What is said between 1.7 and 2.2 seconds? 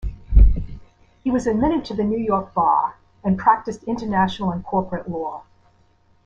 to the New